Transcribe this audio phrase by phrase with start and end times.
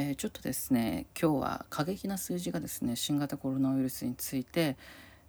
[0.00, 4.76] えー、ちょっとですね今日は過激な数字がですね新型コロナウイルスについて、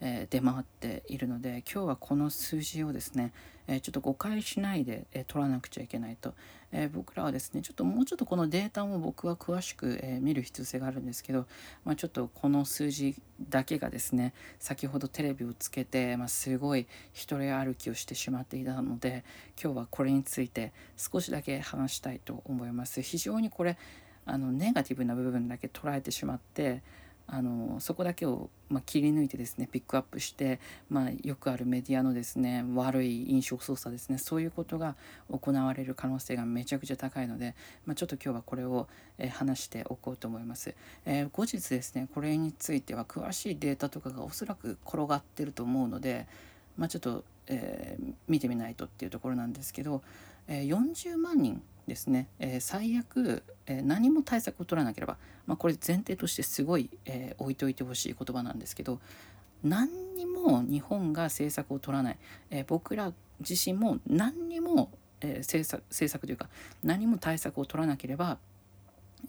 [0.00, 3.32] えー、出回っているので今日はこの数字をですね、
[3.68, 6.34] えー、ちょっと誤解しないで、え取らなくちゃいけないと、
[6.72, 11.46] え僕らはですねちょっともうちょっとこのデータも僕は詳しく、え見る必要性があるんですけど、
[11.84, 13.14] まあ、ちょっとこの数字
[13.48, 19.24] だけがですね先ほどテレビをつけて、まあ、すごい一人歩きをしてしまっていたので
[19.62, 23.00] 今日はこれについて少しだけ話したいと思います。
[23.00, 23.78] 非常にこれ
[24.26, 26.82] あのネガティブな部分だけ捉えてしまって
[27.28, 34.94] あのそこだけを、まあ、切り抜いてですねピックアップして、まあ、よくあるメディアのですね悪い印象操作ですねそういうことが
[35.30, 38.86] 行われる可能性がめちゃくちゃ高いので、まあ、ちょっと今日はこれを、
[39.18, 46.28] えー、話しておこうと思います、えー、後日ですねこれについては詳しいデータとかがおそらく転がってると思うので、
[46.78, 50.02] まあ、ちょっと、えー、見てみないとっていうところなんですけど、
[50.48, 58.98] え40万人ですね、えー、最悪、えー、何も対策を取らなければ、まあ、これ前提としてすごい、えー、置いといてほしい言葉なんですけど
[59.62, 62.18] 何にも日本が政策を取らない、
[62.50, 66.48] え僕ら自身も何にも、え政策政策というか
[66.82, 68.38] 何も対策を取らなければ、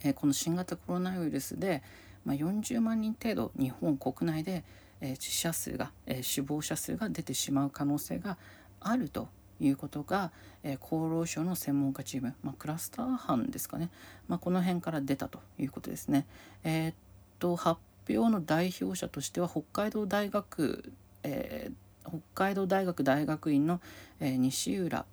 [0.03, 1.81] えこの新型コロナウイルスで、
[2.25, 4.63] まあ、40万人程度日本国内で、
[4.99, 8.37] え死者数が、え死亡者数が出てしまう可能性が
[8.79, 10.31] あるということが、
[10.63, 13.89] えー、厚労省の専門家チーム、まあ、クラスター班ですかね、
[14.27, 16.25] まあ、この辺から出たということですね。
[16.63, 16.95] えー、っ
[17.39, 20.91] と発表の代表者としては北海道大学、
[21.23, 23.81] えー、北海道大学大学院の、
[24.19, 25.05] えー、西浦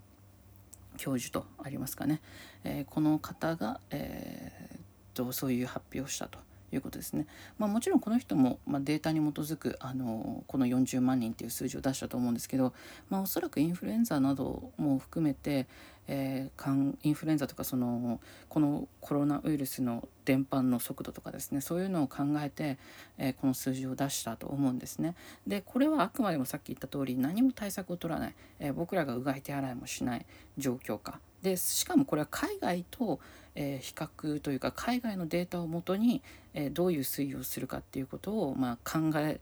[0.97, 2.21] 教授とありますかね、
[2.63, 6.39] えー、この方が、えー、とそういう発表をしたと。
[6.75, 7.27] いうことですね。
[7.59, 12.73] まあ、もちろんこの人も、まデータに基づくあのこの40万人っていう数字を出したと思うんですけど、
[13.09, 15.67] まあ、おそらくインフルエンザなども含めて、
[16.07, 22.79] えー、インフルエンザとかそのこのコロナウイルスの伝播の速度とかですねそういうのを考えて、
[23.19, 25.15] えー、この数字を出したと思うんですね。
[25.47, 30.27] でこれはあくまでもさっき言った通り何も対策を取らない、えー、僕らがうがい手洗いもしない
[30.59, 33.21] 状況下でしかもこれは海外と、
[33.55, 36.23] えー、比較というか海外のデータをもとに、
[36.55, 39.41] えー、どういう推移をするかっていうことを、まあ、考え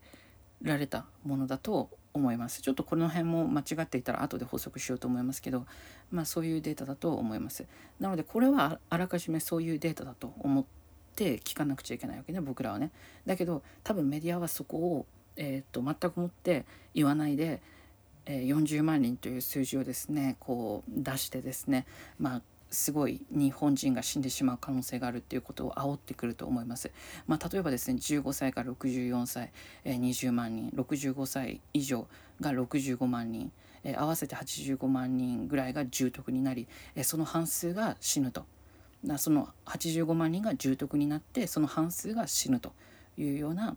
[0.62, 2.60] られたものだと思います。
[2.60, 5.64] ちょっとこの辺も間違っていたら後で補足しようと思いますけど、
[6.10, 7.64] まあ、そういうデータだと思います。
[8.00, 10.64] なのでこれはあらかじめそういうデータだと思っ
[11.14, 12.90] て聞かなくちゃいけないわけね僕らはね。
[13.26, 17.62] だけど多分メディアはそこを、えーと、全くもって言わないで
[18.26, 21.86] 40万人という数字をですねこう出してですね
[22.18, 26.90] まあすごい日本人が死んでしまう可能性があるっていうことを煽ってくると思います。
[27.26, 29.52] まあ、例えばですね15歳から64歳、
[29.84, 32.08] えー、20万人65歳以上
[32.40, 33.52] が65万人、
[33.84, 38.46] えー、合わせて85万人ぐらいが重篤になり、えー、その半数が死ぬと。
[39.04, 42.72] だその85万人が重篤になってその半数が死ぬと
[43.18, 43.76] いうような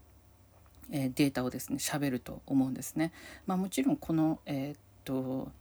[0.92, 3.12] えデータをですね喋ると思うんですね。
[3.46, 5.52] まあ、もちろんこの、えー、っと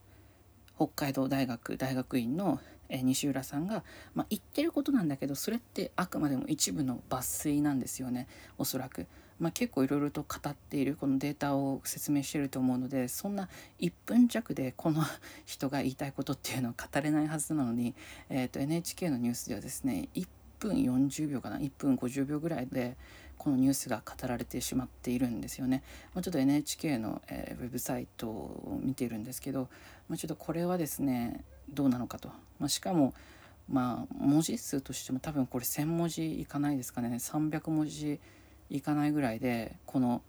[0.76, 3.82] 北海道大学大学院の、え西浦さんが、
[4.14, 9.06] まあ、言ってることなんだけどそれってあくまでも一部の抜粋なんですよねおそらく。
[9.40, 13.48] まあ、結構いろいろと語っているこのデータを説明していると思うのでそんな
[13.80, 15.02] 1分弱でこの
[15.44, 17.94] 人が言いたいことっていうのは語れないはずなのに、
[18.28, 20.28] えー、と NHK のニュースではですね1
[20.60, 22.96] 分40秒かな1分50秒ぐらいで
[23.38, 25.82] このニュースが語られてしまっているんですよね。
[26.14, 29.68] まあ、ちょっと NHK の、えー、ウェブサイトを見ているんですけど、
[30.08, 32.28] まあ、ちょっとこれはですねどうなのかと。
[32.58, 33.14] まあ、しかも
[33.68, 38.20] まあ文字数としても多分これ1,000文字いかないですかね300文字
[38.70, 40.22] いかないぐらいでこの、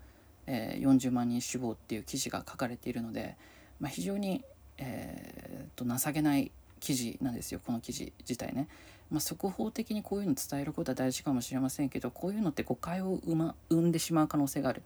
[0.47, 3.35] えー、40万人死亡っていう記事が書かれているので、
[3.79, 4.43] まあ、非常に、
[4.77, 8.67] えー、と情けない記事なんですよこの記事自体ね。
[9.11, 14.81] まあ、速報的にこういうの伝えることは大事かもしれませんけどこういうのって誤解を生,、ま、生んでしまう可能性がある。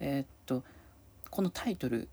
[0.00, 0.62] えー、っと
[1.30, 2.08] このタイトル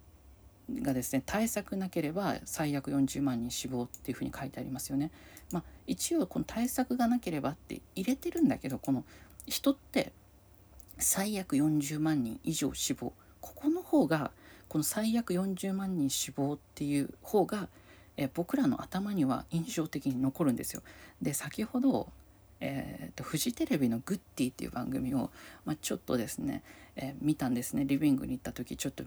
[0.72, 5.12] がですね対策なければ最悪40万人死亡っていうふうに書いてありますよね。
[5.52, 9.04] まあ、一応この対策がなければって入れてるんだけどこの
[9.46, 10.12] 人って
[10.98, 14.32] 最悪40万人以上死亡ここの方が
[14.70, 17.68] この最悪40万人死亡っていう方が
[18.18, 20.82] え僕らの頭には印象的に残るんですよ。
[21.22, 22.10] で先ほど、
[22.60, 25.32] えーと、フジテレビの「グッディ」っていう番組を、
[25.66, 26.64] まあ、ちょっとですね、
[26.96, 29.04] えー、見たんですねリビングに行った時ちょっと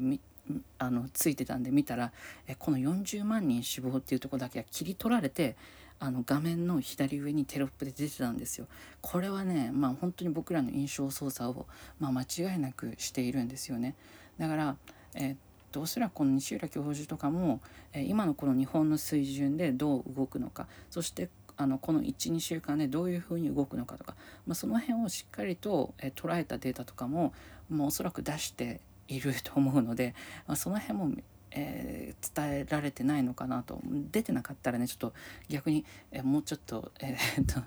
[0.78, 2.12] あのついてたんで見たら、
[2.46, 5.56] えこの40万人死亡っていうとこだけは切り取られて
[5.98, 8.66] あの画面の左上にテロップで出てたんですよ。
[9.00, 11.66] これはねまあ本当に僕らの印象操作を、
[11.98, 13.94] まあ、間違いなくしているんですよね。
[14.38, 14.76] だから、
[15.14, 15.36] えー
[15.72, 17.60] とおそらくこの西浦教授とかも、
[17.92, 24.14] え今のこの日本の水準でどう動くのかそしてあのこの12週間でどういうふうに動くのかとか、
[24.46, 27.32] まあ、その辺をしっかりと、え捉えたデータとかも
[27.68, 30.14] もうおそらく出していると思うので、
[30.46, 31.10] まあ、その辺も
[31.56, 33.80] えー、伝えられてないのかなと。
[34.12, 35.14] 出てなかったらねちょっと
[35.48, 37.62] 逆に、えー、もうちょっと,、えー、っ と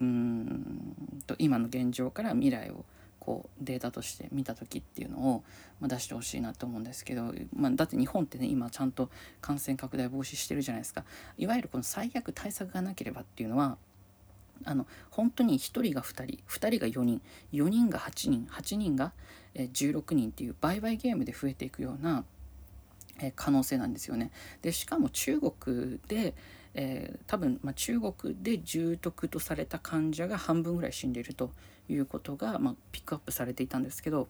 [0.00, 0.96] うん
[1.26, 2.84] と今の現状から未来を
[3.24, 5.44] こうデータとして見た時っていうのを、
[5.78, 9.10] ま、出してほしいなと思うんですけど、まあ、だって日本ってね今ちゃんと
[9.40, 11.04] 感染拡大防止してるじゃないですか
[11.38, 13.78] いわゆるこの最悪対策がなければっていうのは
[14.64, 17.22] あの本当に1人が2人2人が4人
[17.52, 19.12] 4人が8人8人が
[19.54, 22.24] 16人っていう売買ゲームで増えていくような
[23.36, 24.32] 可能性なんですよね。
[24.62, 26.34] でしかも中国で、
[26.74, 31.52] えー、多分、まあ、中国で重篤とされた患者が半分ぐらい死んでいると
[31.88, 34.28] いうことが、まあ、ピックアップされていたんですけど、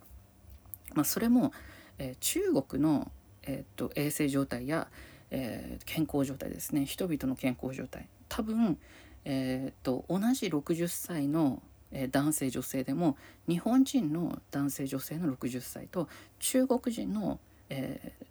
[0.94, 1.52] まあ、それも、
[1.98, 3.10] えー、中国の、
[3.42, 4.88] えーと、衛生状態や、
[5.30, 6.84] えー、健康状態ですね。
[6.84, 8.08] 人々の健康状態。
[8.28, 8.78] 多分、
[9.24, 11.62] えーと、同じ60歳の
[12.10, 13.16] 男性女性でも
[13.46, 16.08] 日本人の男性女性の60歳と
[16.38, 17.38] 中国人の、
[17.68, 18.26] えー、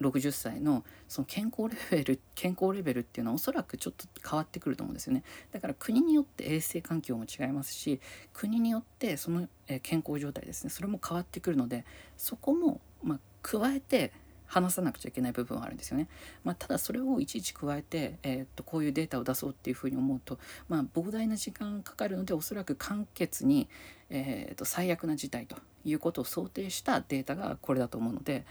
[0.00, 8.00] 60歳のその健康レベル健康レベルっていうのはおそらくちょっと変わってくると思うんですよねだから国によって衛生環境も違いますし
[8.32, 9.48] 国によってその
[9.82, 11.84] 健康状態ですねそれも変わってくるので
[12.16, 14.12] そこもまあ加えて
[14.48, 16.08] 話さなくちゃいけない部分はあるんですよね。
[16.42, 23.68] まあ、ただそれをいちいち加えて、えー、っとこういうデータを出そうっていうふうに思うと、まあ、膨大な時間かかるのでおそらく簡潔に、
[24.08, 28.46] えー、と最悪な事態ということを想定したデータがこれだと思うので、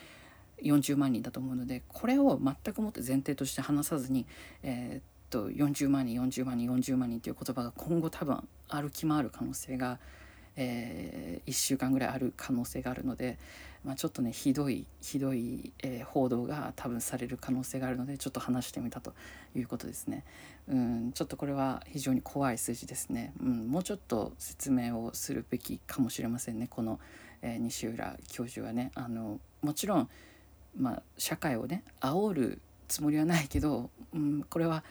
[0.64, 4.26] 40万人だと思うのでこれを全くもって前提として話さずに、
[4.64, 10.00] えー、っと40万人40万人40万人という言葉が今後多分歩き回る可能性が、
[10.56, 13.38] えー、1週間ぐらいある可能性があるので、
[13.84, 19.14] まあ、ちょっとねひどいひどい、えー、報道が多分される可能性があるのでちょっと話してみたと
[19.56, 20.24] いうことですね。
[20.68, 23.34] うんちょっとこれは非常に怖い数字ですね。
[23.42, 27.00] うん、もうちょっと説明をするべきかもしれませんねこの、
[27.42, 28.92] えー、西浦教授はね。
[28.96, 30.10] あのもちろん
[30.78, 34.84] まあ、社会をね煽るつもりはないけど、うん、これは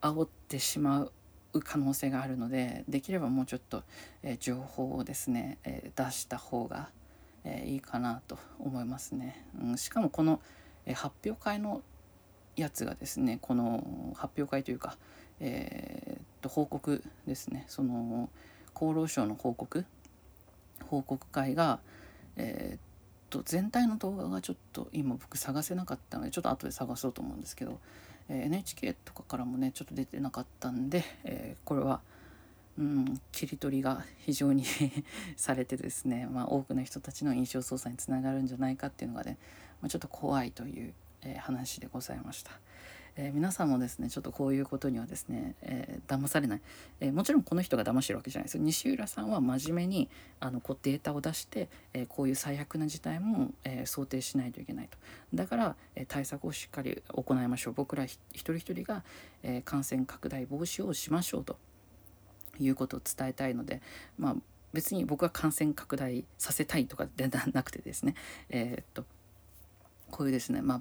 [0.00, 1.12] 煽ってしまう
[1.60, 3.82] 可能性があるのでできればもうちょっと、
[4.22, 6.88] えー、情報をですね、えー、出した方が、
[7.44, 9.46] えー、いいかなと思いますね。
[9.60, 10.40] うん、しかもこの、
[10.84, 11.82] え発表会の
[12.56, 14.96] やつがですねこの発表会というか、
[15.40, 18.30] えー、と報告ですねその
[18.74, 19.84] 厚労省の報告
[20.84, 21.80] 報告会が、
[22.36, 22.85] えー、
[23.36, 27.78] と全体の動画がちょっと今僕探せなかったのでちょっと後で探そうと思うんですけど、
[28.28, 32.00] え、NHK とかからもねちょっと出てなかったんで、え、これは、
[32.78, 34.64] うん、切り取りが非常に
[35.36, 39.38] されてですね、まあ、多くの人たちの印象操作につながるんじゃないかっていうのがね、
[39.80, 42.52] まあ、ちょっと怖いという、え、話でございました。
[43.18, 46.60] えー、皆さんもですねちょっとこういうことにはですね、えー、騙されない、
[47.00, 48.62] えー、もちろんこの人が騙してるわけじゃないですよ。
[48.62, 50.08] 西浦さんは真面目に
[50.38, 54.98] あのこうデータを出して、えこういう最悪な事態も、え想定しないといけないと。
[55.34, 57.74] だから、え対策をしっかり行いましょう。
[57.74, 59.02] 僕ら一人一人が、
[59.42, 61.56] え感染拡大防止をしましょうと。
[62.58, 63.82] いうことを伝えたいので
[64.18, 64.36] まあ
[64.72, 68.14] 別に僕は感染拡大させたいとかではなくてですね。
[68.50, 69.04] え、っと
[70.10, 70.80] こういうですねまあ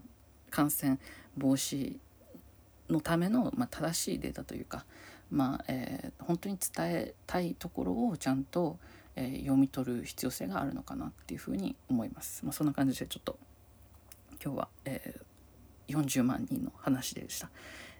[0.49, 0.97] 感染
[1.37, 1.97] 防止
[2.89, 4.85] のための、まあ、正しいデータというか、
[5.31, 8.77] まあえー、本当に伝えたいところをちゃんと、
[9.15, 12.45] えー、読み取る必要性があるのかなっていうふうに思います。
[12.45, 13.37] まあ、そんな感じでちょっと
[14.43, 17.49] 今日は、えー、40万人の話でした。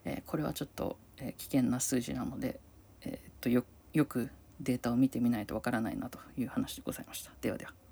[0.05, 2.59] えこれはちょっと、え危険な数字なので、
[3.01, 7.31] え、っとよよくデータを見てみないとわからないなという話でございました。
[7.41, 7.84] ではでは。